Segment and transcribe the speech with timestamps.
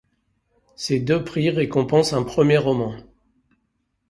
[0.75, 2.95] Ces deux prix récompensent un premier roman.